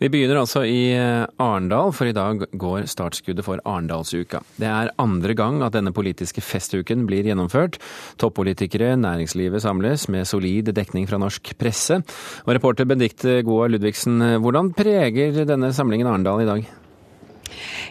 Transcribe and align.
Vi 0.00 0.10
begynner 0.12 0.42
altså 0.42 0.62
i 0.68 0.92
eh, 0.92 1.24
Arendal, 1.40 1.92
for 1.96 2.08
i 2.08 2.14
dag 2.16 2.42
går 2.52 2.88
startskuddet 2.90 3.46
for 3.46 3.62
Arendalsuka. 3.64 4.42
Det 4.60 4.68
er 4.68 4.92
andre 5.00 5.36
gang 5.38 5.62
at 5.64 5.76
denne 5.76 5.94
politiske 5.96 6.44
festuken 6.44 7.06
blir 7.08 7.24
gjennomført. 7.24 7.80
Toppolitikere, 8.20 8.94
næringslivet 9.00 9.64
samles 9.64 10.08
med 10.12 10.28
solid 10.28 10.72
dekning 10.76 11.08
fra 11.08 11.20
norsk 11.22 11.54
presse. 11.60 12.02
Og 12.44 12.56
reporter 12.58 12.88
Benedicte 12.88 13.40
Goa 13.46 13.70
Ludvigsen, 13.72 14.20
hvordan 14.44 14.74
preger 14.76 15.46
denne 15.48 15.72
samlingen 15.76 16.12
Arendal 16.12 16.44
i 16.44 16.50
dag? 16.50 16.68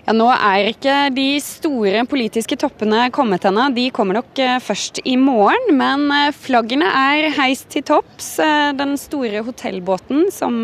Ja, 0.05 0.13
Nå 0.13 0.27
er 0.29 0.69
ikke 0.69 0.95
de 1.15 1.39
store 1.41 2.03
politiske 2.09 2.57
toppene 2.61 3.07
kommet 3.15 3.45
ennå. 3.47 3.69
De 3.73 3.87
kommer 3.95 4.19
nok 4.19 4.37
eh, 4.41 4.59
først 4.61 5.01
i 5.07 5.15
morgen. 5.17 5.73
Men 5.79 6.05
eh, 6.13 6.29
flaggene 6.35 6.91
er 6.91 7.31
heist 7.39 7.71
til 7.73 7.85
topps. 7.87 8.35
Eh, 8.43 8.69
den 8.77 8.95
store 9.01 9.41
hotellbåten 9.47 10.29
som 10.33 10.63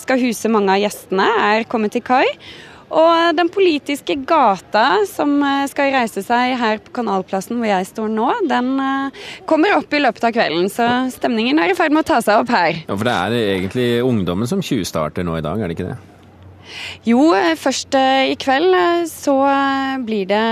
skal 0.00 0.20
huse 0.20 0.50
mange 0.52 0.74
av 0.74 0.82
gjestene, 0.82 1.24
er 1.46 1.66
kommet 1.70 1.94
til 1.94 2.04
kai. 2.04 2.26
Og 2.92 3.32
den 3.38 3.48
politiske 3.48 4.18
gata 4.28 5.00
som 5.08 5.38
skal 5.70 5.94
reise 5.94 6.20
seg 6.26 6.58
her 6.60 6.82
på 6.84 6.92
Kanalplassen 6.98 7.56
hvor 7.56 7.70
jeg 7.70 7.88
står 7.88 8.10
nå, 8.12 8.26
den 8.50 8.74
kommer 9.48 9.78
opp 9.78 9.96
i 9.96 10.02
løpet 10.02 10.26
av 10.28 10.34
kvelden. 10.36 10.68
Så 10.68 10.90
stemningen 11.14 11.62
er 11.62 11.72
i 11.72 11.78
ferd 11.78 11.94
med 11.94 12.04
å 12.04 12.10
ta 12.12 12.20
seg 12.20 12.44
opp 12.44 12.52
her. 12.52 12.82
Ja, 12.84 12.92
For 12.92 13.08
det 13.08 13.16
er 13.16 13.38
egentlig 13.56 13.88
ungdommen 14.04 14.50
som 14.50 14.60
tjuvstarter 14.60 15.24
nå 15.24 15.40
i 15.40 15.46
dag, 15.46 15.62
er 15.62 15.72
det 15.72 15.78
ikke 15.78 15.92
det? 15.94 16.00
Jo, 17.06 17.32
først 17.58 17.96
eh, 17.98 18.32
i 18.32 18.36
kveld 18.40 18.74
eh, 18.76 19.04
så 19.10 19.34
eh, 19.48 19.96
blir 20.06 20.28
det 20.30 20.42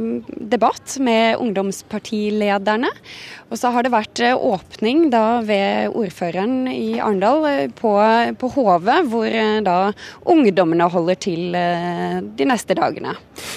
mm, 0.00 0.12
debatt 0.50 0.96
med 1.04 1.40
ungdomspartilederne. 1.42 2.90
Og 3.48 3.60
så 3.60 3.72
har 3.72 3.84
det 3.84 3.92
vært 3.92 4.20
åpning 4.34 5.06
da 5.12 5.40
ved 5.44 5.94
ordføreren 5.96 6.66
i 6.68 6.98
Arendal 7.00 7.70
på, 7.78 7.92
på 8.40 8.50
Hove, 8.58 8.96
hvor 9.08 9.36
da 9.64 9.76
ungdommene 10.28 10.88
holder 10.92 11.16
til 11.16 11.56
de 11.56 12.48
neste 12.48 12.76
dagene. 12.76 13.14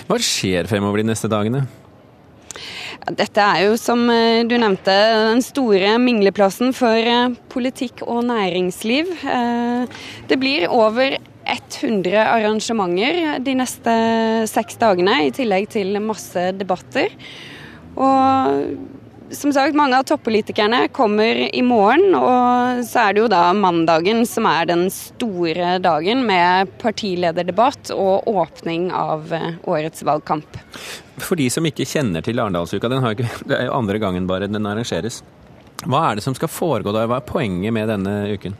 Hva 0.07 0.19
skjer 0.23 0.69
fremover 0.71 1.03
de 1.03 1.09
neste 1.09 1.27
dagene? 1.31 1.65
Dette 3.19 3.43
er 3.43 3.65
jo, 3.65 3.75
som 3.81 4.05
du 4.47 4.55
nevnte, 4.61 4.95
den 5.33 5.43
store 5.43 5.97
mingleplassen 5.99 6.71
for 6.77 7.35
politikk 7.51 8.05
og 8.05 8.23
næringsliv. 8.29 9.11
Det 10.31 10.39
blir 10.39 10.69
over 10.71 11.17
100 11.51 12.15
arrangementer 12.23 13.39
de 13.43 13.57
neste 13.59 13.93
seks 14.49 14.79
dagene, 14.81 15.19
i 15.27 15.35
tillegg 15.35 15.69
til 15.73 15.99
masse 16.03 16.49
debatter. 16.57 17.13
Og 17.99 18.65
som 19.31 19.53
sagt, 19.53 19.75
mange 19.75 19.95
av 19.95 20.03
toppolitikerne 20.03 20.87
kommer 20.91 21.39
i 21.55 21.61
morgen, 21.63 22.15
og 22.17 22.81
så 22.87 23.05
er 23.05 23.15
det 23.15 23.23
jo 23.23 23.29
da 23.31 23.43
mandagen 23.55 24.25
som 24.27 24.47
er 24.49 24.67
den 24.71 24.87
store 24.91 25.77
dagen 25.83 26.25
med 26.27 26.71
partilederdebatt 26.81 27.93
og 27.95 28.27
åpning 28.27 28.89
av 28.95 29.31
årets 29.63 30.03
valgkamp. 30.07 30.59
For 31.21 31.39
de 31.39 31.47
som 31.53 31.67
ikke 31.67 31.87
kjenner 31.87 32.25
til 32.25 32.41
Arendalsuka, 32.43 32.91
det 32.91 33.55
er 33.55 33.69
jo 33.69 33.77
andre 33.77 34.01
gangen 34.03 34.27
bare 34.27 34.51
den 34.51 34.67
arrangeres. 34.67 35.21
Hva 35.87 36.09
er 36.09 36.19
det 36.19 36.25
som 36.25 36.35
skal 36.37 36.51
foregå 36.51 36.93
da? 36.93 37.07
hva 37.09 37.21
er 37.21 37.25
poenget 37.25 37.73
med 37.73 37.89
denne 37.89 38.15
uken? 38.35 38.57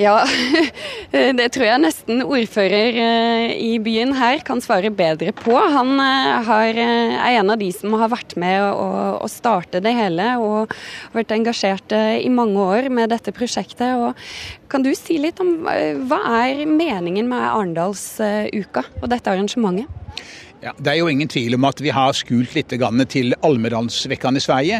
Ja, 0.00 0.22
det 1.36 1.50
tror 1.52 1.66
jeg 1.66 1.80
nesten 1.82 2.22
ordfører 2.24 2.96
eh, 2.96 3.50
i 3.60 3.74
byen 3.82 4.14
her 4.16 4.40
kan 4.46 4.62
svare 4.64 4.88
bedre 4.88 5.34
på. 5.36 5.52
Han 5.52 6.00
eh, 6.00 6.38
har, 6.48 6.70
eh, 6.80 7.12
er 7.18 7.36
en 7.42 7.52
av 7.52 7.60
de 7.60 7.68
som 7.76 7.92
har 8.00 8.08
vært 8.12 8.32
med 8.40 8.64
å, 8.72 8.86
å 9.20 9.28
starte 9.28 9.82
det 9.84 9.92
hele 9.98 10.30
og 10.40 10.72
vært 11.12 11.34
engasjert 11.36 11.92
i 11.92 12.30
mange 12.32 12.64
år 12.64 12.88
med 12.88 13.12
dette 13.12 13.34
prosjektet. 13.36 14.00
Og 14.00 14.16
kan 14.72 14.84
du 14.84 14.92
si 14.96 15.18
litt 15.20 15.40
om 15.42 15.66
hva 16.08 16.20
er 16.42 16.64
meningen 16.68 17.28
med 17.28 17.44
Arendalsuka 17.44 18.86
og 19.02 19.10
dette 19.12 19.32
arrangementet? 19.32 19.98
Ja, 20.62 20.70
det 20.78 20.92
er 20.92 21.00
jo 21.00 21.08
ingen 21.10 21.26
tvil 21.26 21.56
om 21.56 21.64
at 21.66 21.80
vi 21.82 21.90
har 21.90 22.14
skult 22.14 22.52
litt 22.54 22.70
til 22.70 23.34
Almedalsvekkene 23.42 24.38
i 24.38 24.44
Sverige 24.44 24.78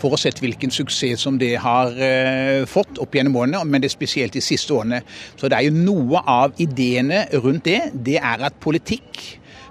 for 0.00 0.16
å 0.16 0.18
se 0.18 0.32
hvilken 0.34 0.72
suksess 0.74 1.22
som 1.22 1.36
det 1.38 1.52
har 1.62 1.94
uh, 1.94 2.66
fått 2.66 2.98
opp 2.98 3.14
gjennom 3.14 3.36
årene, 3.38 3.60
men 3.64 3.82
det 3.82 3.90
er 3.90 3.94
spesielt 3.94 4.34
de 4.34 4.42
siste 4.42 4.74
årene. 4.74 5.02
Så 5.38 5.46
det 5.46 5.60
er 5.60 5.68
jo 5.68 5.76
noe 5.76 6.24
av 6.24 6.56
ideene 6.58 7.26
rundt 7.44 7.68
det. 7.68 7.92
Det 7.94 8.16
er 8.18 8.42
at 8.48 8.58
politikk 8.64 9.20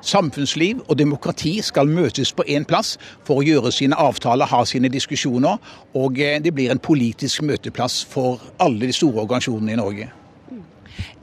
samfunnsliv 0.02 0.84
og 0.88 0.98
demokrati 1.00 1.58
skal 1.66 1.90
møtes 1.90 2.32
på 2.34 2.46
én 2.48 2.66
plass 2.68 2.98
for 3.28 3.40
å 3.40 3.46
gjøre 3.46 3.72
sine 3.76 3.98
avtaler, 4.00 4.50
ha 4.50 4.64
sine 4.66 4.92
diskusjoner. 4.92 5.60
Og 5.98 6.20
eh, 6.22 6.40
det 6.44 6.54
blir 6.56 6.72
en 6.72 6.82
politisk 6.82 7.44
møteplass 7.48 8.02
for 8.10 8.42
alle 8.60 8.90
de 8.90 8.96
store 8.96 9.26
organisasjonene 9.26 9.76
i 9.76 9.80
Norge. 9.82 10.10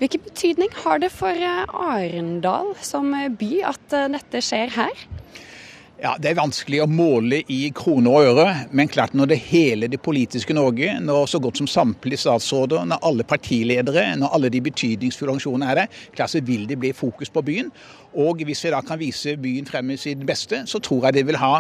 Hvilken 0.01 0.25
betydning 0.25 0.73
har 0.85 1.01
det 1.01 1.13
for 1.13 1.33
eh, 1.33 1.65
Arendal 1.73 2.75
som 2.85 3.13
by 3.13 3.53
at 3.73 3.97
eh, 3.97 4.11
dette 4.17 4.45
skjer 4.45 4.75
her? 4.77 5.07
Ja, 5.97 6.11
Det 6.21 6.29
er 6.29 6.37
vanskelig 6.37 6.83
å 6.85 6.87
måle 6.93 7.39
i 7.49 7.71
kroner 7.73 8.13
og 8.13 8.27
øre, 8.29 8.51
men 8.77 8.91
klart 8.93 9.15
når 9.17 9.31
det 9.31 9.39
hele 9.47 9.89
det 9.89 9.97
politiske 10.05 10.53
Norge, 10.53 10.99
når 11.01 11.31
så 11.33 11.41
godt 11.41 11.57
som 11.57 11.71
samtlige 11.73 12.21
statsråder, 12.21 12.85
når 12.85 13.01
alle 13.09 13.25
partiledere, 13.25 14.05
når 14.21 14.35
alle 14.37 14.51
de 14.53 14.61
betydningsfulle 14.61 15.33
organisasjonene 15.33 15.71
er 15.73 15.81
der, 15.81 15.97
klart 16.13 16.35
så 16.35 16.45
vil 16.45 16.69
det 16.69 16.77
bli 16.83 16.93
fokus 16.93 17.33
på 17.33 17.41
byen. 17.49 17.73
Og 18.13 18.45
hvis 18.45 18.67
vi 18.67 18.75
da 18.77 18.83
kan 18.85 19.01
vise 19.01 19.39
byen 19.41 19.65
frem 19.65 19.95
i 19.95 19.97
sitt 19.97 20.21
beste, 20.29 20.67
så 20.69 20.85
tror 20.85 21.09
jeg 21.09 21.17
det 21.17 21.27
vil 21.31 21.41
ha 21.41 21.55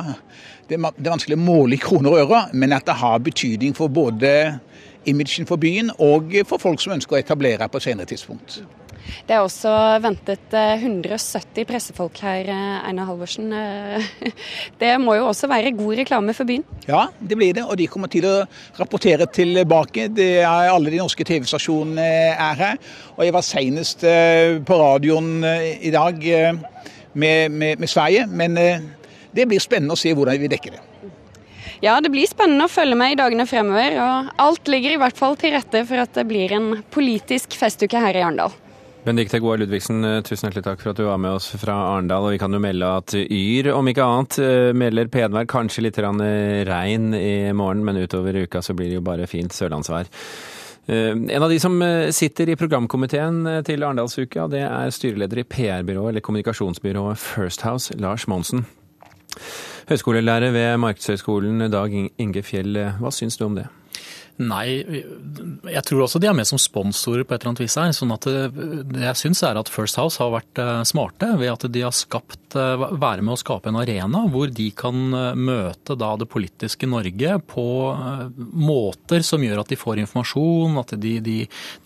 Det 0.68 0.76
er 0.76 1.10
vanskelig 1.10 1.38
å 1.38 1.40
måle 1.40 1.78
i 1.78 1.80
kroner 1.80 2.12
og 2.12 2.26
øre, 2.26 2.46
men 2.52 2.76
at 2.76 2.84
det 2.84 3.00
har 3.00 3.18
betydning 3.18 3.72
for 3.72 3.88
både 3.88 4.58
imagen 5.06 5.46
for 5.46 5.56
byen 5.56 5.94
og 5.98 6.34
for 6.44 6.58
folk 6.58 6.82
som 6.82 6.92
ønsker 6.92 7.16
å 7.16 7.22
etablere 7.22 7.68
på 7.70 7.80
et 7.80 7.88
senere 7.88 8.10
tidspunkt. 8.10 8.60
Det 9.26 9.34
er 9.34 9.42
også 9.42 9.72
ventet 10.04 10.54
170 10.54 11.60
eh, 11.60 11.66
pressefolk 11.68 12.18
her, 12.22 12.48
eh, 12.52 12.88
Einar 12.88 13.08
Halvorsen. 13.10 13.52
Eh, 13.52 14.32
det 14.82 14.92
må 15.02 15.16
jo 15.18 15.28
også 15.30 15.50
være 15.50 15.74
god 15.76 16.00
reklame 16.02 16.34
for 16.36 16.48
byen? 16.48 16.64
Ja, 16.86 17.06
det 17.20 17.38
blir 17.38 17.56
det. 17.56 17.66
Og 17.66 17.76
de 17.80 17.88
kommer 17.90 18.10
til 18.12 18.26
å 18.28 18.36
rapportere 18.78 19.28
tilbake. 19.30 20.08
Det 20.14 20.30
er 20.42 20.72
alle 20.72 20.92
de 20.92 21.02
norske 21.02 21.26
TV-stasjonene 21.26 22.06
er 22.32 22.60
her. 22.60 22.82
Og 23.16 23.24
jeg 23.26 23.34
var 23.34 23.46
senest 23.46 24.04
på 24.66 24.80
radioen 24.80 25.40
i 25.44 25.90
dag 25.94 26.20
med, 27.16 27.50
med, 27.50 27.80
med 27.80 27.88
Sverige. 27.90 28.26
Men 28.28 28.56
det 28.56 29.46
blir 29.48 29.62
spennende 29.62 29.96
å 29.96 30.00
se 30.00 30.12
hvordan 30.16 30.38
vi 30.42 30.52
dekker 30.52 30.76
det. 30.76 30.84
Ja, 31.84 31.98
det 32.00 32.08
blir 32.12 32.28
spennende 32.28 32.66
å 32.66 32.72
følge 32.72 32.96
med 32.98 33.14
i 33.14 33.18
dagene 33.20 33.48
fremover. 33.48 33.98
Og 34.00 34.30
alt 34.46 34.70
ligger 34.70 34.94
i 34.94 35.00
hvert 35.00 35.18
fall 35.18 35.36
til 35.40 35.52
rette 35.56 35.82
for 35.88 36.04
at 36.04 36.14
det 36.16 36.24
blir 36.28 36.54
en 36.56 36.70
politisk 36.92 37.56
festuke 37.58 38.00
her 38.00 38.16
i 38.16 38.24
Arendal. 38.24 38.54
Benedicte 39.06 39.38
Goa 39.38 39.54
Ludvigsen, 39.54 40.04
eh, 40.04 40.20
tusen 40.26 40.48
hjertelig 40.48 40.64
takk 40.66 40.80
for 40.82 40.90
at 40.90 40.98
du 40.98 41.04
var 41.06 41.18
med 41.22 41.36
oss 41.36 41.52
fra 41.54 41.76
Arendal. 41.92 42.24
Og 42.26 42.32
vi 42.34 42.40
kan 42.42 42.50
jo 42.50 42.58
melde 42.58 42.88
at 42.90 43.14
Yr, 43.14 43.68
om 43.76 43.86
ikke 43.86 44.02
annet, 44.02 44.38
eh, 44.42 44.72
melder 44.74 45.06
penvær. 45.06 45.46
Kanskje 45.46 45.84
litt 45.84 45.98
eh, 45.98 46.64
regn 46.66 47.14
i 47.14 47.52
morgen, 47.52 47.84
men 47.84 48.02
utover 48.02 48.34
uka 48.42 48.58
så 48.58 48.74
blir 48.74 48.90
det 48.90 48.98
jo 48.98 49.06
bare 49.06 49.28
fint 49.28 49.52
sørlandsvær. 49.52 50.10
En 50.88 51.42
av 51.42 51.50
de 51.50 51.58
som 51.58 51.80
sitter 52.14 52.48
i 52.48 52.54
programkomiteen 52.54 53.64
til 53.64 53.82
Arendalsuka, 53.82 54.48
det 54.48 54.62
er 54.62 54.90
styreleder 54.94 55.40
i 55.40 55.42
PR-byrået 55.42 56.10
eller 56.10 56.20
kommunikasjonsbyrået 56.20 57.18
First 57.18 57.62
House, 57.62 57.92
Lars 57.98 58.28
Monsen. 58.28 58.64
Høyskolelærer 59.88 60.52
ved 60.52 60.78
Markedshøgskolen, 60.78 61.68
Dag 61.72 61.90
Inge 61.90 62.42
Fjell, 62.42 62.78
hva 63.00 63.10
syns 63.10 63.36
du 63.36 63.46
om 63.46 63.56
det? 63.58 63.66
Nei, 64.36 64.84
jeg 65.72 65.82
tror 65.88 66.02
også 66.04 66.20
de 66.20 66.28
er 66.28 66.34
med 66.36 66.44
som 66.48 66.60
sponsorer 66.60 67.24
på 67.24 67.32
et 67.32 67.40
eller 67.40 67.54
annet 67.54 67.62
vis 67.62 67.76
her. 67.80 67.92
sånn 67.96 68.12
at 68.12 68.26
eh, 68.28 68.52
Det 68.84 69.00
jeg 69.06 69.20
syns 69.22 69.40
er 69.48 69.56
at 69.56 69.70
First 69.72 69.96
House 69.96 70.20
har 70.20 70.34
vært 70.34 70.60
eh, 70.60 70.82
smarte 70.84 71.30
ved 71.40 71.54
at 71.54 71.64
de 71.72 71.84
har 71.86 71.94
skapt, 71.96 72.52
eh, 72.52 72.84
være 73.00 73.24
med 73.24 73.32
å 73.32 73.40
skape 73.40 73.72
en 73.72 73.80
arena 73.80 74.26
hvor 74.28 74.52
de 74.52 74.68
kan 74.76 74.98
møte 75.40 75.96
da 75.96 76.12
det 76.20 76.28
politiske 76.28 76.88
Norge 76.90 77.38
på 77.48 77.66
måter 78.36 79.24
som 79.24 79.42
gjør 79.44 79.62
at 79.62 79.72
de 79.72 79.78
får 79.80 80.02
informasjon, 80.02 80.76
at 80.82 80.92
de, 81.00 81.14
de, 81.24 81.38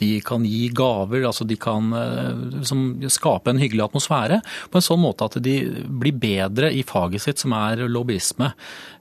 de 0.03 0.11
kan 0.27 0.43
gi 0.47 0.67
gaver, 0.75 1.23
altså 1.29 1.47
de 1.47 1.57
kan 1.61 1.93
skape 3.11 3.53
en 3.53 3.61
hyggelig 3.63 3.87
atmosfære. 3.87 4.41
På 4.71 4.81
en 4.81 4.87
sånn 4.87 5.03
måte 5.03 5.29
at 5.29 5.39
de 5.43 5.57
blir 5.87 6.19
bedre 6.19 6.73
i 6.75 6.83
faget 6.87 7.25
sitt, 7.25 7.43
som 7.43 7.55
er 7.57 7.85
lobbyisme. 7.91 8.51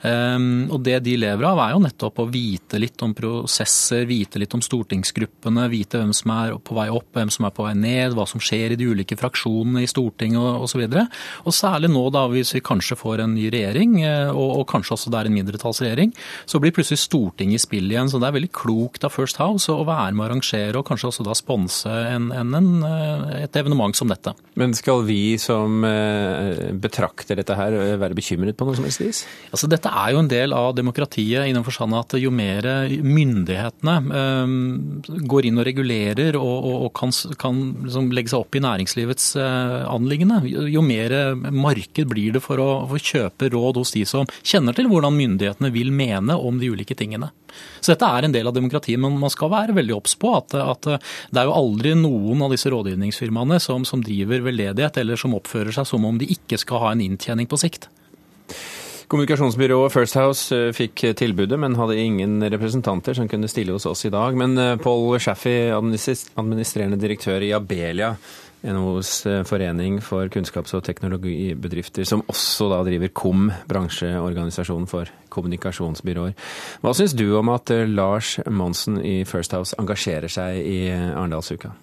Ehm, 0.07 0.69
og 0.72 0.84
det 0.86 1.00
de 1.06 1.18
lever 1.19 1.48
av 1.50 1.60
er 1.63 1.74
jo 1.74 1.84
nettopp 1.84 2.22
å 2.24 2.30
vite 2.31 2.80
litt 2.81 3.02
om 3.06 3.16
pro 3.18 3.39
prosesser, 3.40 4.06
vite 4.10 4.40
litt 4.42 4.54
om 4.56 4.64
stortingsgruppene, 4.64 5.68
vite 5.72 6.00
hvem 6.00 6.12
som 6.16 6.34
er 6.36 6.56
på 6.64 6.76
vei 6.78 6.88
opp, 6.94 7.10
hvem 7.16 7.32
som 7.34 7.48
er 7.48 7.54
på 7.56 7.66
vei 7.66 7.74
ned, 7.78 8.16
hva 8.18 8.26
som 8.30 8.42
skjer 8.44 8.74
i 8.74 8.80
de 8.80 8.88
ulike 8.90 9.18
fraksjonene 9.20 9.84
i 9.84 9.90
Stortinget 9.90 10.64
osv. 10.64 10.84
Og, 10.88 11.18
og 11.46 11.56
særlig 11.56 11.92
nå 11.94 12.04
da 12.14 12.26
hvis 12.32 12.54
vi 12.56 12.64
kanskje 12.66 12.98
får 13.00 13.24
en 13.24 13.36
ny 13.38 13.50
regjering, 13.54 14.00
eh, 14.06 14.32
og, 14.34 14.62
og 14.62 14.68
kanskje 14.72 14.96
også 14.96 15.14
det 15.14 15.22
er 15.22 15.30
en 15.30 15.38
mindretallsregjering, 15.38 16.14
så 16.50 16.62
blir 16.62 16.76
plutselig 16.76 17.02
Stortinget 17.04 17.60
i 17.60 17.64
spill 17.64 17.90
igjen. 17.92 18.12
Så 18.12 18.22
det 18.22 18.30
er 18.30 18.38
veldig 18.38 18.52
klokt 18.56 19.06
av 19.08 19.16
First 19.16 19.40
House 19.42 19.72
å 19.72 19.88
være 19.88 20.14
med 20.14 20.26
å 20.26 20.30
arrangere 20.30 20.80
og 20.80 20.88
kanskje 20.90 21.12
også 21.12 21.28
da 21.28 21.38
sponse 21.38 21.90
en, 21.90 22.30
en, 22.36 22.56
en, 22.60 22.72
eh, 22.88 23.44
et 23.46 23.60
evenement 23.60 23.96
som 23.96 24.10
dette. 24.12 24.36
Men 24.60 24.76
skal 24.78 25.06
vi 25.08 25.38
som 25.42 25.84
eh, 25.88 26.70
betrakter 26.80 27.40
dette 27.40 27.58
her 27.58 27.78
være 28.02 28.18
bekymret 28.18 28.58
på 28.60 28.68
noe 28.68 28.78
som 28.78 28.88
helst 28.88 29.04
vis? 29.04 29.24
Altså, 29.50 29.70
dette 29.72 29.92
er 29.92 30.14
jo 30.14 30.24
en 30.24 30.32
del 30.32 30.56
av 30.56 30.74
demokratiet 30.78 31.48
i 31.48 31.56
den 31.56 31.66
forstand 31.66 31.96
at 31.98 32.18
jo 32.20 32.32
mer 32.34 32.66
myndighet 32.90 33.29
myndighetene 33.30 33.96
eh, 34.20 35.24
går 35.30 35.50
inn 35.50 35.62
og 35.62 35.68
regulerer 35.70 36.38
og, 36.40 36.56
og, 36.58 36.78
og 36.88 36.94
kan, 36.98 37.14
kan 37.40 37.62
liksom 37.86 38.12
legge 38.16 38.34
seg 38.34 38.44
opp 38.44 38.58
i 38.58 38.64
næringslivets 38.66 39.31
eh, 39.40 39.80
anliggende, 39.90 40.42
jo 40.50 40.84
mer 40.86 41.16
marked 41.54 42.10
blir 42.10 42.36
det 42.36 42.44
for 42.46 42.62
å, 42.62 42.70
for 42.90 43.12
kjøpe 43.12 43.52
råd 43.54 43.81
hos 43.81 43.94
de 43.96 44.06
som 44.10 44.28
kjenner 44.42 44.78
til 44.78 44.90
hvordan 44.92 45.16
myndighetene 45.16 45.72
vil 45.74 45.94
mene 45.96 46.38
om 46.38 46.60
de 46.62 46.72
ulike 46.74 46.98
tingene. 46.98 47.31
Så 47.80 47.94
dette 47.94 48.08
er 48.08 48.26
en 48.26 48.34
del 48.34 48.48
av 48.50 48.56
demokratiet, 48.56 49.00
men 49.02 49.18
man 49.20 49.31
skal 49.34 49.52
være 49.52 49.76
veldig 49.78 49.96
obs 49.96 50.16
på 50.20 50.34
at, 50.38 50.56
at, 50.60 50.90
det 51.31 51.42
er 51.42 51.50
jo 51.50 51.56
aldri 51.58 51.96
noen 51.98 52.44
av 52.46 52.54
disse 52.54 52.72
rådgivningsfirmaene 52.72 53.60
som, 53.64 53.86
som 53.88 54.04
driver 54.06 54.44
veldedighet 54.46 55.02
eller 55.02 55.20
som 55.20 55.36
oppfører 55.38 55.76
seg 55.76 55.88
som 55.90 56.06
om 56.06 56.20
de 56.20 56.30
ikke 56.36 56.60
skal 56.62 56.84
ha 56.86 56.94
en 56.94 57.04
inntjening 57.06 57.50
på 57.50 57.60
sikt. 57.62 57.90
Kommunikasjonsbyrået 59.10 59.90
First 59.90 60.16
House 60.20 60.54
eh, 60.54 60.68
fikk 60.70 61.02
tilbudet, 61.18 61.58
men 61.58 61.74
hadde 61.80 61.96
ingen 61.98 62.44
representanter 62.46 63.16
som 63.18 63.26
kunne 63.30 63.50
stille 63.50 63.74
hos 63.74 63.88
oss 63.90 64.06
i 64.06 64.12
dag. 64.14 64.38
Men 64.38 64.54
eh, 64.62 64.76
Paul 64.78 65.18
Shaffey, 65.18 65.72
administrerende 65.74 67.00
direktør 67.02 67.42
i 67.42 67.50
Abelia, 67.58 68.12
NHOs 68.62 69.26
eh, 69.26 69.42
forening 69.50 69.98
for 70.06 70.30
kunnskaps- 70.30 70.78
og 70.78 70.86
teknologibedrifter, 70.86 72.06
som 72.06 72.22
også 72.30 72.70
da 72.70 72.84
driver 72.86 73.10
KOM, 73.10 73.50
bransjeorganisasjonen 73.74 74.86
for 74.94 75.10
kommunikasjonsbyråer. 75.34 76.38
Hva 76.86 76.94
syns 76.94 77.18
du 77.18 77.32
om 77.42 77.50
at 77.56 77.74
Lars 77.90 78.38
Monsen 78.46 79.02
i 79.02 79.24
First 79.26 79.58
House 79.58 79.74
engasjerer 79.82 80.30
seg 80.30 80.62
i 80.62 80.82
Arendalsuka? 80.94 81.74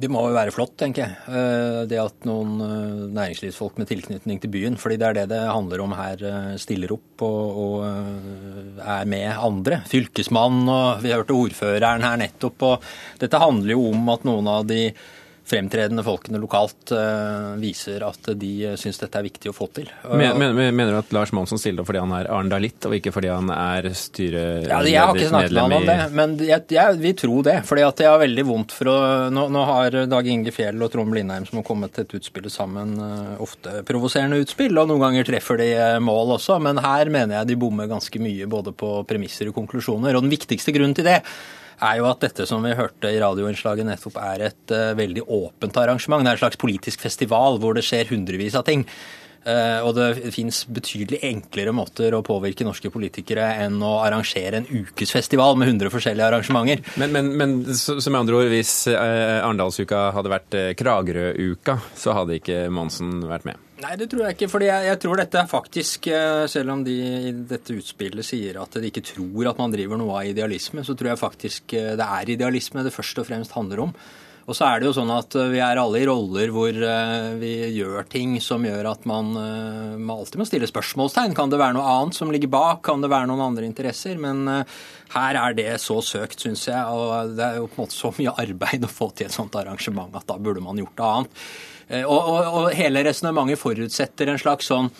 Det 0.00 0.08
må 0.08 0.22
jo 0.24 0.36
være 0.36 0.52
flott, 0.54 0.78
tenker 0.80 1.02
jeg. 1.02 1.16
Eh, 1.28 1.80
det 1.90 1.98
at 2.00 2.26
noen 2.28 2.54
eh, 2.64 3.02
næringslivsfolk 3.12 3.76
med 3.80 3.90
tilknytning 3.90 4.40
til 4.40 4.52
byen, 4.52 4.78
fordi 4.80 4.96
det 5.00 5.08
er 5.10 5.18
det 5.18 5.26
det 5.34 5.40
handler 5.44 5.82
om 5.84 5.92
her, 5.98 6.24
eh, 6.24 6.54
stiller 6.62 6.94
opp 6.96 7.24
og, 7.26 7.60
og 7.60 8.80
er 8.80 9.10
med 9.10 9.28
andre. 9.34 9.82
Fylkesmannen 9.90 10.72
og 10.72 11.04
vi 11.04 11.12
hørte 11.12 11.36
ordføreren 11.36 12.06
her 12.06 12.20
nettopp. 12.22 12.64
og 12.70 12.90
Dette 13.20 13.42
handler 13.42 13.74
jo 13.76 13.90
om 13.90 14.12
at 14.14 14.24
noen 14.28 14.48
av 14.48 14.68
de 14.70 14.86
fremtredende 15.50 16.04
folkene 16.06 16.40
lokalt 16.40 16.92
uh, 16.94 17.56
viser 17.60 18.04
at 18.06 18.30
de 18.38 18.52
syns 18.80 19.00
dette 19.02 19.18
er 19.18 19.26
viktig 19.26 19.50
å 19.50 19.54
få 19.56 19.68
til. 19.74 19.90
Men, 20.06 20.38
men, 20.38 20.58
mener 20.76 20.94
du 20.94 21.00
at 21.00 21.12
Lars 21.14 21.34
Monsen 21.36 21.60
stiller 21.60 21.82
opp 21.82 21.90
fordi 21.90 22.02
han 22.02 22.14
er 22.16 22.30
arendalitt, 22.30 22.86
og 22.86 22.96
ikke 22.96 23.12
fordi 23.14 23.32
han 23.32 23.50
er 23.54 23.90
styremedlem 23.96 24.70
ja, 24.70 24.80
Jeg 24.86 25.02
har 25.02 25.18
ikke 25.18 25.32
snakket 25.32 25.56
med 25.56 25.62
han 25.62 25.76
om 25.76 25.88
det, 25.90 25.98
men 26.16 26.36
jeg, 26.46 26.66
jeg 26.76 26.98
vil 27.02 27.16
tro 27.18 27.40
det. 27.46 27.56
fordi 27.68 27.86
at 27.86 28.04
jeg 28.04 28.12
har 28.12 28.22
veldig 28.22 28.46
vondt 28.48 28.74
for 28.76 28.92
å 28.92 28.98
Nå, 29.30 29.46
nå 29.52 29.62
har 29.68 29.94
Dag 30.10 30.26
Inge 30.30 30.52
Fjell 30.54 30.80
og 30.82 30.90
Trond 30.92 31.12
Blindheim 31.12 31.46
som 31.48 31.60
har 31.60 31.66
kommet 31.66 31.94
til 31.94 32.06
et 32.06 32.16
utspill 32.20 32.48
sammen, 32.52 32.96
uh, 33.00 33.36
ofte 33.42 33.82
provoserende 33.88 34.40
utspill, 34.42 34.76
og 34.78 34.90
noen 34.90 35.02
ganger 35.04 35.28
treffer 35.28 35.60
de 35.60 35.70
mål 36.02 36.36
også, 36.38 36.58
men 36.62 36.80
her 36.82 37.10
mener 37.12 37.40
jeg 37.40 37.52
de 37.52 37.60
bommer 37.60 37.90
ganske 37.90 38.22
mye 38.22 38.48
både 38.50 38.74
på 38.76 39.00
premisser 39.08 39.50
og 39.50 39.56
konklusjoner. 39.58 40.16
Og 40.16 40.26
den 40.26 40.32
viktigste 40.32 40.74
grunnen 40.74 40.96
til 40.96 41.08
det 41.08 41.20
er 41.80 42.00
jo 42.00 42.10
at 42.10 42.26
dette 42.26 42.46
som 42.48 42.64
vi 42.64 42.76
hørte 42.76 43.12
i 43.12 43.20
radioinnslaget 43.22 43.88
nettopp, 43.88 44.20
er 44.22 44.50
et 44.50 44.74
uh, 44.74 44.92
veldig 44.98 45.24
åpent 45.26 45.80
arrangement. 45.80 46.24
Det 46.24 46.32
er 46.32 46.38
en 46.38 46.44
slags 46.44 46.60
politisk 46.60 47.02
festival 47.02 47.60
hvor 47.62 47.76
det 47.76 47.86
skjer 47.86 48.12
hundrevis 48.12 48.58
av 48.58 48.66
ting. 48.68 48.84
Uh, 49.40 49.80
og 49.88 49.94
det 49.96 50.32
fins 50.34 50.66
betydelig 50.68 51.22
enklere 51.24 51.72
måter 51.72 52.12
å 52.12 52.20
påvirke 52.24 52.66
norske 52.66 52.90
politikere 52.92 53.46
enn 53.62 53.78
å 53.80 53.94
arrangere 54.04 54.60
en 54.60 54.68
ukesfestival 54.68 55.56
med 55.56 55.70
100 55.72 55.94
forskjellige 55.94 56.28
arrangementer. 56.28 56.84
Men, 57.00 57.16
men, 57.16 57.32
men 57.40 57.56
med 57.64 58.20
andre 58.20 58.42
ord, 58.42 58.52
hvis 58.52 58.74
uh, 58.92 59.40
Arendalsuka 59.40 60.10
hadde 60.16 60.34
vært 60.34 60.60
Kragerø-uka, 60.80 61.80
så 61.96 62.18
hadde 62.20 62.36
ikke 62.42 62.66
Monsen 62.74 63.22
vært 63.30 63.48
med? 63.48 63.69
Nei, 63.80 63.94
det 63.96 64.10
tror 64.12 64.26
jeg 64.26 64.36
ikke. 64.36 64.48
fordi 64.52 64.68
jeg, 64.68 64.86
jeg, 64.90 65.00
tror 65.00 65.20
dette 65.20 65.40
er 65.40 65.48
faktisk, 65.48 66.08
eh, 66.12 66.44
selv 66.52 66.74
om 66.74 66.82
de 66.84 66.96
i 67.00 67.32
dette 67.32 67.76
utspillet 67.76 68.26
sier 68.26 68.58
at 68.60 68.76
de 68.76 68.90
ikke 68.90 69.04
tror 69.12 69.50
at 69.52 69.60
man 69.62 69.72
driver 69.72 70.00
noe 70.00 70.18
av 70.20 70.28
idealisme, 70.28 70.84
så 70.84 70.96
tror 70.96 71.14
jeg 71.14 71.22
faktisk 71.22 71.76
eh, 71.78 71.94
det 71.96 72.08
er 72.20 72.34
idealisme 72.36 72.84
det 72.84 72.92
først 72.92 73.22
og 73.22 73.28
fremst 73.30 73.56
handler 73.56 73.86
om. 73.86 73.94
Og 74.48 74.56
så 74.56 74.66
er 74.66 74.80
det 74.80 74.88
jo 74.88 74.94
sånn 74.96 75.12
at 75.14 75.36
eh, 75.38 75.50
vi 75.52 75.60
er 75.64 75.80
alle 75.80 76.00
i 76.00 76.06
roller 76.08 76.54
hvor 76.54 76.80
vi 77.40 77.52
gjør 77.76 78.08
ting 78.10 78.38
som 78.42 78.64
gjør 78.66 78.92
at 78.92 79.04
man, 79.08 79.32
man 79.34 80.16
alltid 80.16 80.40
må 80.40 80.46
stille 80.48 80.70
spørsmålstegn. 80.70 81.36
Kan 81.38 81.52
det 81.52 81.60
være 81.60 81.76
noe 81.76 81.96
annet 81.98 82.18
som 82.18 82.32
ligger 82.32 82.52
bak? 82.52 82.84
Kan 82.88 83.04
det 83.04 83.12
være 83.12 83.30
noen 83.30 83.44
andre 83.50 83.68
interesser? 83.68 84.18
Men 84.20 84.64
her 85.14 85.40
er 85.40 85.56
det 85.58 85.70
så 85.82 85.98
søkt, 86.04 86.40
syns 86.42 86.66
jeg. 86.68 86.78
Og 86.78 87.34
det 87.36 87.46
er 87.46 87.58
jo 87.60 87.68
på 87.70 87.78
en 87.78 87.84
måte 87.84 87.98
så 87.98 88.12
mye 88.16 88.36
arbeid 88.42 88.84
å 88.88 88.92
få 88.92 89.10
til 89.14 89.28
et 89.28 89.36
sånt 89.36 89.58
arrangement 89.58 90.14
at 90.18 90.28
da 90.30 90.38
burde 90.38 90.64
man 90.64 90.80
gjort 90.80 90.96
det 90.98 91.10
annet. 91.10 91.44
Eh, 91.90 92.04
og, 92.06 92.18
og, 92.18 92.52
og 92.60 92.76
hele 92.78 93.02
resonnementet 93.06 93.60
forutsetter 93.60 94.30
en 94.30 94.40
slags 94.40 94.70
sånn 94.70 94.90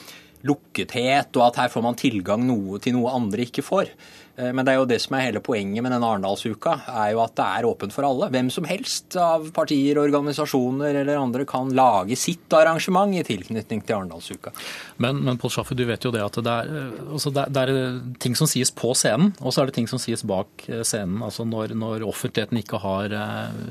lukkethet, 0.47 1.35
og 1.37 1.51
at 1.51 1.61
her 1.61 1.73
får 1.73 1.85
man 1.85 1.99
tilgang 2.01 2.47
noe 2.49 2.81
til 2.83 2.97
noe 2.97 3.13
andre 3.13 3.45
ikke 3.45 3.65
får. 3.65 3.93
Eh, 4.37 4.53
men 4.53 4.67
det 4.67 4.75
er 4.75 4.81
jo 4.81 4.89
det 4.89 5.01
som 5.03 5.17
er 5.17 5.27
hele 5.29 5.43
poenget 5.45 5.83
med 5.85 5.93
denne 5.95 6.07
Arendalsuka, 6.07 6.77
er 7.03 7.13
jo 7.15 7.23
at 7.25 7.37
det 7.39 7.47
er 7.47 7.69
åpent 7.69 7.95
for 7.95 8.07
alle. 8.07 8.31
Hvem 8.33 8.51
som 8.53 8.67
helst 8.69 9.17
av 9.21 9.51
partier, 9.57 9.99
organisasjoner 10.01 11.01
eller 11.03 11.21
andre 11.21 11.47
kan 11.49 11.73
lage 11.77 12.19
sitt 12.19 12.53
arrangement 12.57 13.17
i 13.17 13.25
tilknytning 13.27 13.83
til 13.85 13.99
Arendalsuka. 13.99 14.55
Men, 15.03 15.23
men 15.27 15.41
Pål 15.41 15.55
Schaffer, 15.55 15.79
du 15.79 15.87
vet 15.89 16.05
jo 16.05 16.13
det 16.15 16.25
at 16.25 16.41
det 16.41 16.57
er, 16.57 16.73
eh, 16.81 17.01
altså 17.11 17.33
det, 17.35 17.49
er, 17.65 18.01
ting 18.23 18.37
som 18.39 18.51
sies 18.51 18.73
på 18.75 18.95
scenen, 18.99 19.35
og 19.41 19.55
så 19.55 19.63
er 19.63 19.71
det 19.71 19.79
ting 19.81 19.91
som 19.91 20.03
sies 20.03 20.25
bak 20.27 20.67
eh, 20.69 20.85
scenen. 20.87 21.21
altså 21.27 21.47
Når, 21.49 21.75
når 21.79 22.07
offentligheten 22.09 22.61
ikke 22.61 22.81
har 22.81 23.13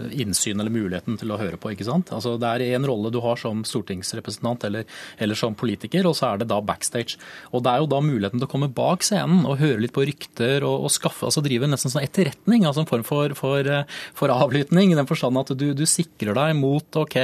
innsyn 0.10 0.60
eller 0.60 0.74
muligheten 0.74 1.18
til 1.20 1.32
å 1.32 1.38
høre 1.40 1.58
på. 1.60 1.72
ikke 1.74 1.88
sant? 1.88 2.12
Altså 2.16 2.36
Det 2.42 2.50
er 2.50 2.76
en 2.76 2.88
rolle 2.88 3.12
du 3.14 3.20
har 3.24 3.40
som 3.40 3.62
stortingsrepresentant 3.68 4.66
eller, 4.68 4.86
eller 5.18 5.38
som 5.38 5.56
politiker, 5.58 6.08
og 6.10 6.18
så 6.18 6.32
er 6.32 6.42
det 6.42 6.50
da 6.52 6.60
backstage. 6.62 7.18
Og 7.54 7.64
Det 7.64 7.72
er 7.72 7.84
jo 7.84 7.90
da 7.92 8.02
muligheten 8.04 8.42
til 8.42 8.48
å 8.48 8.52
komme 8.52 8.72
bak 8.74 9.06
scenen 9.06 9.46
og 9.48 9.60
høre 9.62 9.82
litt 9.84 9.96
på 9.96 10.06
rykter 10.08 10.49
prøver 10.50 10.66
å, 10.66 10.72
å 10.86 10.90
skaffe, 10.92 11.28
altså 11.28 11.44
drive 11.46 11.68
nesten 11.70 11.92
sånn 11.92 12.04
etterretning, 12.04 12.66
altså 12.68 12.84
en 12.84 12.90
form 12.90 13.06
for, 13.08 13.34
for, 13.38 13.70
for 14.18 14.34
avlytning. 14.34 14.92
I 14.94 14.98
den 14.98 15.10
forstand 15.10 15.38
at 15.40 15.54
du, 15.58 15.72
du, 15.78 15.86
sikrer 15.90 16.36
deg 16.38 16.56
mot 16.58 17.00
ok, 17.00 17.18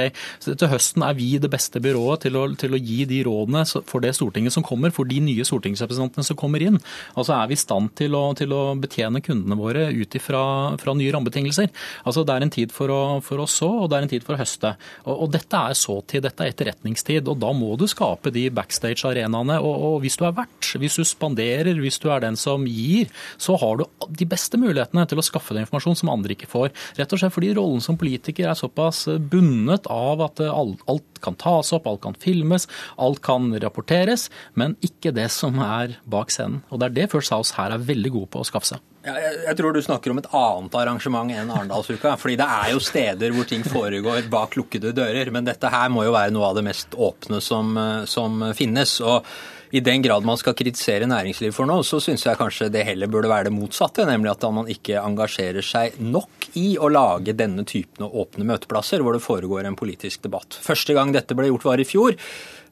til 0.46 0.70
høsten 0.70 1.04
er 1.06 1.16
vi 1.18 1.36
det 1.42 1.50
beste 1.52 1.82
byrået 1.82 2.26
til 2.26 2.38
å, 2.38 2.46
til 2.58 2.76
å, 2.76 2.80
gi 2.86 3.04
de 3.08 3.22
rådene 3.26 3.64
for 3.88 4.04
det 4.04 4.14
Stortinget 4.16 4.54
som 4.54 4.64
kommer, 4.66 4.92
for 4.94 5.08
de 5.08 5.18
nye 5.22 5.46
stortingsrepresentantene 5.46 6.26
som 6.26 6.38
kommer 6.38 6.62
inn. 6.62 6.78
Altså 7.16 7.36
er 7.36 7.50
vi 7.50 7.56
i 7.56 7.60
stand 7.60 7.92
til 7.98 8.16
å, 8.16 8.24
til 8.38 8.52
å 8.54 8.62
betjene 8.78 9.22
kundene 9.24 9.58
våre 9.58 9.88
ut 9.94 10.18
ifra 10.18 10.42
nye 10.76 11.12
rammebetingelser. 11.12 11.70
Altså 12.06 12.24
Det 12.26 12.34
er 12.36 12.46
en 12.46 12.52
tid 12.52 12.74
for 12.74 12.92
å, 12.92 13.00
for 13.24 13.42
å 13.42 13.48
så, 13.50 13.68
og 13.82 13.90
det 13.90 13.98
er 13.98 14.06
en 14.06 14.12
tid 14.12 14.26
for 14.26 14.36
å 14.36 14.40
høste. 14.40 14.74
Og, 15.04 15.14
og 15.26 15.32
Dette 15.36 15.62
er 15.70 15.78
såtid, 15.78 16.24
dette 16.24 16.44
er 16.44 16.52
etterretningstid. 16.54 17.28
og 17.28 17.40
Da 17.42 17.52
må 17.56 17.74
du 17.80 17.86
skape 17.90 18.32
de 18.34 18.46
backstage-arenaene. 18.54 19.58
Og, 19.62 19.74
og, 19.90 19.98
hvis 20.04 20.18
du 20.20 20.24
er 20.28 20.36
vert, 20.36 20.70
hvis 20.78 20.98
du 21.00 21.04
spanderer, 21.06 21.76
hvis 21.80 22.00
du 22.02 22.08
er 22.12 22.22
den 22.24 22.38
som 22.40 22.66
gir, 22.68 23.10
så 23.36 23.56
har 23.60 23.80
du 23.80 23.84
de 24.08 24.28
beste 24.28 24.60
mulighetene 24.60 25.06
til 25.08 25.20
å 25.20 25.26
skaffe 25.26 25.54
deg 25.54 25.66
informasjon 25.66 25.98
som 26.02 26.12
andre 26.12 26.36
ikke 26.36 26.50
får. 26.50 26.72
Rett 26.98 27.12
og 27.12 27.22
slett 27.22 27.34
fordi 27.34 27.52
rollen 27.56 27.84
som 27.84 27.98
politiker 28.00 28.50
er 28.50 28.58
såpass 28.58 29.06
bundet 29.32 29.88
av 29.92 30.24
at 30.26 30.42
alt 30.46 31.22
kan 31.24 31.38
tas 31.40 31.72
opp, 31.76 31.86
alt 31.88 32.04
kan 32.04 32.18
filmes, 32.20 32.68
alt 33.00 33.22
kan 33.24 33.50
rapporteres, 33.62 34.28
men 34.54 34.76
ikke 34.84 35.14
det 35.16 35.28
som 35.34 35.58
er 35.62 35.98
bak 36.04 36.34
scenen. 36.34 36.62
Og 36.70 36.80
det 36.80 36.90
er 36.90 37.00
det 37.00 37.10
First 37.14 37.34
House 37.34 37.56
her 37.56 37.74
er 37.74 37.82
veldig 37.82 38.12
gode 38.18 38.32
på 38.34 38.44
å 38.44 38.48
skaffe 38.48 38.74
seg. 38.74 38.84
Jeg, 39.06 39.54
tror 39.54 39.70
du 39.70 39.78
snakker 39.84 40.10
om 40.10 40.18
et 40.18 40.28
annet 40.34 40.76
arrangement 40.80 41.30
enn 41.30 41.50
Arendalsuka. 41.54 42.16
fordi 42.18 42.38
det 42.40 42.46
er 42.56 42.72
jo 42.72 42.80
steder 42.82 43.34
hvor 43.36 43.46
ting 43.46 43.62
foregår 43.62 44.26
bak 44.30 44.56
lukkede 44.58 44.90
dører. 44.96 45.30
Men 45.30 45.46
dette 45.46 45.70
her 45.70 45.92
må 45.94 46.02
jo 46.08 46.14
være 46.16 46.34
noe 46.34 46.48
av 46.48 46.58
det 46.58 46.64
mest 46.66 46.96
åpne 46.98 47.38
som, 47.40 47.76
som 48.10 48.42
finnes. 48.58 48.98
og 49.00 49.22
i 49.70 49.80
den 49.80 50.02
grad 50.02 50.26
man 50.26 50.38
skal 50.40 50.54
kritisere 50.58 51.08
næringslivet 51.10 51.54
for 51.56 51.68
noe, 51.68 51.84
så 51.86 52.00
syns 52.02 52.26
jeg 52.26 52.38
kanskje 52.38 52.70
det 52.72 52.84
heller 52.88 53.10
burde 53.10 53.30
være 53.30 53.48
det 53.48 53.56
motsatte. 53.56 54.06
Nemlig 54.08 54.32
at 54.32 54.46
man 54.54 54.70
ikke 54.72 55.00
engasjerer 55.02 55.64
seg 55.66 55.98
nok 56.02 56.50
i 56.58 56.76
å 56.78 56.90
lage 56.92 57.36
denne 57.36 57.66
typen 57.68 58.06
åpne 58.06 58.46
møteplasser 58.48 59.02
hvor 59.02 59.16
det 59.16 59.24
foregår 59.24 59.66
en 59.66 59.78
politisk 59.78 60.26
debatt. 60.26 60.58
Første 60.62 60.96
gang 60.96 61.14
dette 61.14 61.36
ble 61.36 61.50
gjort 61.50 61.66
var 61.66 61.82
i 61.82 61.88
fjor. 61.88 62.16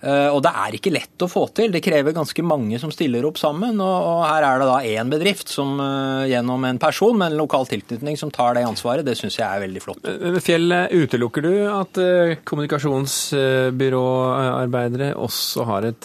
Eh, 0.04 0.28
og 0.28 0.42
det 0.44 0.50
er 0.52 0.74
ikke 0.76 0.90
lett 0.92 1.22
å 1.24 1.28
få 1.30 1.46
til. 1.56 1.70
Det 1.72 1.80
krever 1.84 2.12
ganske 2.16 2.42
mange 2.44 2.78
som 2.80 2.90
stiller 2.92 3.24
opp 3.28 3.38
sammen. 3.40 3.80
Og 3.80 4.24
her 4.26 4.42
er 4.44 4.58
det 4.60 4.66
da 4.68 4.80
én 4.84 5.10
bedrift 5.12 5.48
som 5.52 5.80
eh, 5.80 6.28
gjennom 6.34 6.64
en 6.68 6.78
person 6.82 7.18
med 7.18 7.26
en 7.32 7.38
lokal 7.40 7.66
tilknytning 7.70 8.16
som 8.20 8.30
tar 8.34 8.54
det 8.58 8.64
ansvaret. 8.68 9.06
Det 9.06 9.16
syns 9.18 9.38
jeg 9.40 9.48
er 9.48 9.60
veldig 9.64 9.82
flott. 9.84 10.02
Eh, 10.10 10.40
Fjell, 10.44 10.68
utelukker 11.04 11.42
du 11.46 11.54
at 11.72 11.94
kommunikasjonsbyråarbeidere 12.48 15.08
også 15.16 15.60
har 15.70 15.82
et 15.92 16.04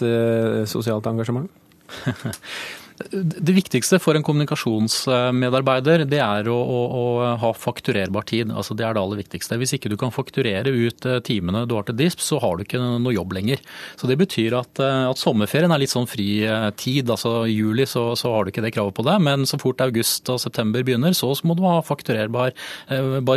sosialt 0.69 1.05
engasjement? 1.11 1.49
Det 3.09 3.53
viktigste 3.55 3.95
for 4.03 4.17
en 4.17 4.23
kommunikasjonsmedarbeider 4.27 6.01
det 6.09 6.19
er 6.19 6.49
å, 6.51 6.55
å, 6.59 6.79
å, 6.99 7.03
ha 7.39 7.51
fakturerbar 7.55 8.25
tid. 8.27 8.51
Altså 8.51 8.75
Det 8.75 8.83
er 8.83 8.97
det 8.97 9.01
aller 9.01 9.21
viktigste. 9.21 9.55
Hvis 9.61 9.71
ikke 9.77 9.91
du 9.91 9.95
kan 9.99 10.11
fakturere 10.11 10.73
ut 10.73 11.07
eh, 11.07 11.21
timene 11.23 11.63
du 11.69 11.77
har 11.77 11.87
til 11.87 11.95
DISP, 11.95 12.19
så 12.25 12.41
har 12.43 12.57
du 12.57 12.65
ikke 12.65 12.81
noe 12.81 13.15
jobb 13.15 13.37
lenger. 13.37 13.63
Så 13.95 14.09
Det 14.09 14.17
betyr 14.19 14.57
at, 14.59 14.81
eh, 14.83 15.05
at 15.07 15.21
sommerferien 15.21 15.71
er 15.71 15.79
litt 15.79 15.93
sånn 15.93 16.09
fri 16.11 16.41
eh, 16.43 16.67
tid. 16.79 17.07
Altså 17.15 17.45
I 17.47 17.55
juli 17.55 17.85
så, 17.87 18.09
så, 18.19 18.33
har 18.33 18.43
du 18.43 18.51
ikke 18.51 18.65
det 18.67 18.73
kravet 18.75 18.97
på 18.99 19.07
deg, 19.07 19.23
men 19.29 19.47
så 19.47 19.61
fort 19.61 19.79
august 19.85 20.27
og 20.33 20.41
september 20.43 20.83
begynner, 20.83 21.15
så, 21.15 21.31
må 21.47 21.55
du 21.55 21.63
ha 21.63 21.79
fakturerbar 21.85 22.51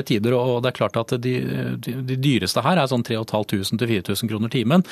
tider. 0.09 0.35
og 0.35 0.65
Det 0.65 0.73
er 0.73 0.79
klart 0.81 0.99
at 0.99 1.15
de, 1.23 1.37
de, 1.79 1.95
de 2.09 2.17
dyreste 2.19 2.65
her 2.65 2.81
er 2.83 2.91
sånn 2.91 3.05
3500 3.07 3.79
til 3.79 3.91
4000 3.93 4.31
kroner 4.33 4.51
timen. 4.51 4.83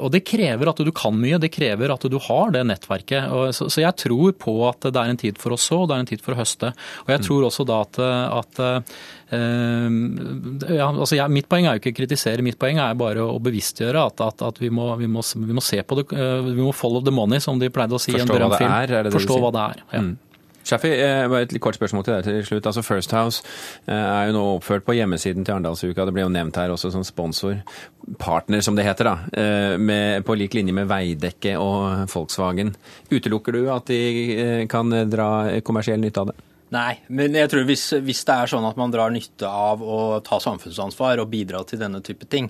Og 0.00 0.10
Det 0.10 0.24
krever 0.26 0.72
at 0.72 0.82
du 0.82 0.90
kan 0.96 1.14
mye, 1.14 1.38
det 1.38 1.52
krever 1.54 1.92
at 1.94 2.04
du 2.10 2.18
har 2.26 2.50
det 2.56 2.64
nettverket. 2.66 3.30
Og 3.30 3.54
så, 3.54 3.68
så 3.70 3.84
jeg 3.84 3.99
tror 4.00 4.34
på 4.40 4.54
at 4.68 4.88
det 4.88 5.00
er 5.00 5.12
en 5.12 5.20
tid 5.20 5.40
for 5.40 5.54
å 5.54 5.58
så, 5.60 5.82
og 5.82 5.90
det 5.90 5.96
er 5.96 6.04
en 6.04 6.10
tid 6.10 6.24
for 6.24 6.34
å 6.34 6.40
høste. 6.40 6.72
Og 7.04 7.12
jeg 7.14 7.24
tror 7.26 7.48
også 7.48 7.66
da 7.68 7.80
at, 7.84 8.00
at 8.40 8.62
ja, 9.30 10.88
altså 10.88 11.16
jeg, 11.16 11.30
Mitt 11.30 11.48
poeng 11.50 11.68
er 11.68 11.76
jo 11.76 11.82
ikke 11.82 11.92
å 11.94 11.98
kritisere, 12.00 12.44
mitt 12.44 12.58
poeng 12.60 12.80
er 12.82 12.96
bare 12.98 13.22
å 13.22 13.38
bevisstgjøre 13.42 14.06
at, 14.10 14.24
at, 14.26 14.42
at 14.48 14.58
vi, 14.62 14.72
må, 14.74 14.88
vi, 15.00 15.10
må, 15.10 15.22
vi, 15.22 15.52
må, 15.56 15.62
se 15.64 15.82
på 15.84 16.00
det. 16.00 16.08
Vi 16.10 16.58
må 16.58 16.72
follow 16.76 17.04
the 17.04 17.14
money, 17.14 17.42
som 17.42 17.60
de 17.60 17.70
pleide 17.72 17.96
å 17.96 18.02
si 18.02 18.16
i 18.16 18.20
en 18.22 18.30
berømt 18.30 18.58
film. 18.58 18.74
Er 18.74 19.12
Forstå 19.14 19.38
hva 19.42 19.54
det 19.54 19.68
er. 19.68 19.86
Ja. 19.94 20.02
Mm. 20.08 20.18
Shaffi, 20.64 20.90
eh, 20.92 21.26
bare 21.28 21.46
et 21.46 21.54
kort 21.62 21.78
spørsmål 21.78 22.04
til 22.04 22.14
deg 22.14 22.26
til 22.26 22.42
slutt. 22.44 22.66
Altså 22.68 22.82
First 22.84 23.14
House 23.16 23.42
eh, 23.86 23.94
er 23.94 24.28
jo 24.28 24.36
nå 24.36 24.42
oppført 24.56 24.84
på 24.84 24.96
hjemmesiden 24.98 25.46
til 25.46 25.56
Arendalsuka. 25.56 26.04
Det 26.04 26.14
ble 26.16 26.26
jo 26.26 26.32
nevnt 26.32 26.60
her 26.60 26.74
også 26.74 26.92
som 26.92 27.04
sponsor. 27.06 27.62
Partner, 28.20 28.60
som 28.64 28.76
det 28.76 28.84
heter, 28.84 29.08
da. 29.08 29.16
Eh, 29.32 29.78
med, 29.80 30.24
på 30.26 30.36
lik 30.36 30.54
linje 30.58 30.76
med 30.76 30.90
Veidekke 30.90 31.56
og 31.60 32.04
Volkswagen. 32.12 32.74
Utelukker 33.10 33.56
du 33.56 33.64
at 33.72 33.88
de 33.90 34.66
kan 34.70 34.92
dra 35.10 35.30
kommersiell 35.64 36.00
nytte 36.02 36.24
av 36.24 36.32
det? 36.32 36.38
Nei, 36.70 37.00
men 37.10 37.34
jeg 37.34 37.50
tror 37.50 37.64
hvis, 37.66 37.88
hvis 37.98 38.20
det 38.28 38.34
er 38.36 38.50
sånn 38.52 38.68
at 38.68 38.76
man 38.78 38.92
drar 38.94 39.10
nytte 39.10 39.48
av 39.48 39.80
å 39.82 40.20
ta 40.22 40.38
samfunnsansvar 40.38 41.18
og 41.18 41.32
bidra 41.32 41.64
til 41.66 41.80
denne 41.80 41.98
type 42.06 42.28
ting, 42.30 42.46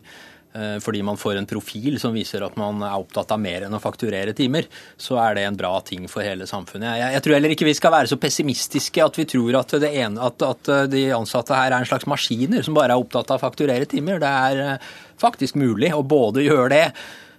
fordi 0.82 1.02
man 1.06 1.18
får 1.20 1.36
en 1.38 1.46
profil 1.46 2.00
som 2.02 2.14
viser 2.16 2.42
at 2.42 2.56
man 2.58 2.80
er 2.82 2.98
opptatt 2.98 3.30
av 3.30 3.38
mer 3.38 3.66
enn 3.66 3.76
å 3.76 3.78
fakturere 3.82 4.34
timer, 4.34 4.66
så 4.98 5.14
er 5.22 5.36
det 5.38 5.44
en 5.46 5.58
bra 5.58 5.76
ting 5.86 6.08
for 6.10 6.26
hele 6.26 6.48
samfunnet. 6.50 6.96
Jeg, 6.98 7.14
jeg 7.14 7.24
tror 7.24 7.36
heller 7.36 7.54
ikke 7.54 7.68
vi 7.68 7.76
skal 7.78 7.94
være 7.94 8.10
så 8.10 8.18
pessimistiske 8.18 9.04
at 9.04 9.20
vi 9.20 9.28
tror 9.30 9.60
at, 9.60 9.76
ene, 9.86 10.18
at, 10.26 10.42
at, 10.42 10.72
de 10.90 11.04
ansatte 11.14 11.54
her 11.54 11.70
er 11.70 11.78
en 11.78 11.86
slags 11.86 12.08
maskiner 12.10 12.66
som 12.66 12.74
bare 12.74 12.96
er 12.96 13.02
opptatt 13.02 13.30
av 13.30 13.38
å 13.38 13.44
fakturere 13.44 13.86
timer. 13.90 14.18
Det 14.22 14.34
er 14.50 14.62
eh, 14.66 14.92
faktisk 15.22 15.58
mulig 15.60 15.92
å 15.94 16.02
både 16.02 16.42
gjøre 16.42 16.70
det, 16.74 16.84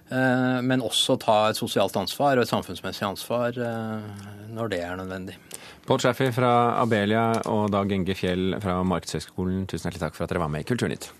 eh, 0.08 0.58
men 0.64 0.84
også 0.84 1.20
ta 1.20 1.38
et 1.50 1.60
sosialt 1.60 2.00
ansvar 2.00 2.38
og 2.38 2.46
et 2.46 2.54
samfunnsmessig 2.54 3.08
ansvar 3.12 3.60
når 4.52 4.72
det 4.72 4.84
er 4.86 4.96
nødvendig. 5.00 5.36
Pål 5.86 6.00
Schaffi 6.00 6.30
fra 6.32 6.78
Abelia 6.80 7.26
og 7.50 7.66
Dag 7.74 7.90
Enge 7.92 8.14
Fjell 8.14 8.54
fra 8.62 8.78
Markedshøgskolen, 8.86 9.66
tusen 9.66 9.90
hjertelig 9.90 10.06
takk 10.06 10.16
for 10.16 10.24
at 10.24 10.32
dere 10.32 10.44
var 10.44 10.52
med 10.54 10.62
i 10.62 10.68
Kulturnytt. 10.68 11.10